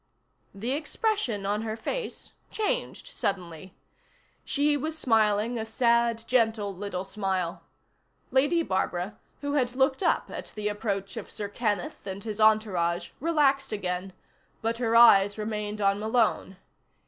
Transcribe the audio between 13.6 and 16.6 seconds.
again, but her eyes remained on Malone.